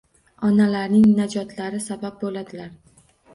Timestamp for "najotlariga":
1.19-1.83